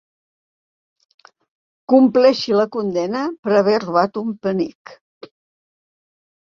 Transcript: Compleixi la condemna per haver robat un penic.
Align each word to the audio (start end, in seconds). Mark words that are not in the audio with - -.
Compleixi 1.93 2.57
la 2.57 2.67
condemna 2.79 3.23
per 3.45 3.55
haver 3.61 3.79
robat 3.87 4.21
un 4.27 4.37
penic. 4.49 4.99